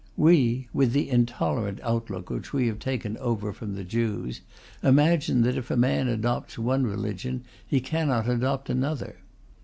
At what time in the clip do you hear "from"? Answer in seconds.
3.53-3.75